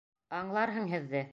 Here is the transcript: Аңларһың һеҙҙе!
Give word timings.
Аңларһың 0.37 0.89
һеҙҙе! 0.95 1.25